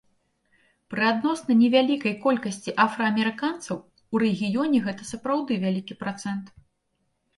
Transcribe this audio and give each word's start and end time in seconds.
Пры 0.93 1.03
адносна 1.09 1.51
невялікай 1.59 2.15
колькасці 2.23 2.75
афраамерыканцаў 2.85 3.77
у 4.15 4.25
рэгіёне 4.27 4.77
гэта 4.89 5.03
сапраўды 5.15 5.53
вялікі 5.67 5.93
працэнт. 6.05 6.45